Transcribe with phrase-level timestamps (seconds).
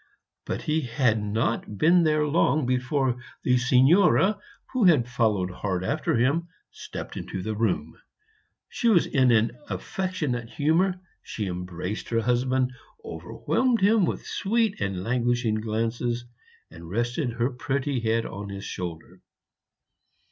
[0.47, 4.39] But he had not been there long before the Signora,
[4.73, 7.95] who had followed hard after him, stepped into the room.
[8.67, 12.73] She was in an affectionate humor; she embraced her husband,
[13.05, 16.25] overwhelmed him with sweet and languishing glances,
[16.71, 19.19] and rested her pretty head on his shoulder.